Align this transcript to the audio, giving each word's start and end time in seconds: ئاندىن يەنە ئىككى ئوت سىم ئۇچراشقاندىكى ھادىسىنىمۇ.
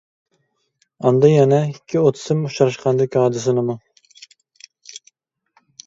ئاندىن 1.03 1.33
يەنە 1.33 1.59
ئىككى 1.75 2.01
ئوت 2.03 2.21
سىم 2.23 2.43
ئۇچراشقاندىكى 2.49 3.25
ھادىسىنىمۇ. 3.27 3.79